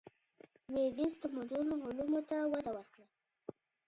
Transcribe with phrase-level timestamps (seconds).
[0.73, 3.07] لوېدیځ تمدن علومو ته وده ورکړه.